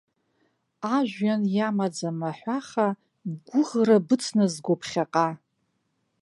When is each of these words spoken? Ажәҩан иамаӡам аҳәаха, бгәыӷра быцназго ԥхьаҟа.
Ажәҩан 0.95 1.41
иамаӡам 1.55 2.19
аҳәаха, 2.29 2.87
бгәыӷра 3.31 3.97
быцназго 4.07 4.75
ԥхьаҟа. 4.79 5.27